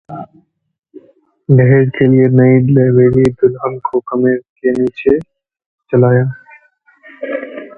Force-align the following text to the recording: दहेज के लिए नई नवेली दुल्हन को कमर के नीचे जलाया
दहेज 1.49 1.89
के 1.97 2.05
लिए 2.05 2.27
नई 2.31 2.59
नवेली 2.71 3.23
दुल्हन 3.31 3.77
को 3.79 3.99
कमर 3.99 4.35
के 4.35 4.71
नीचे 4.71 5.17
जलाया 5.91 6.23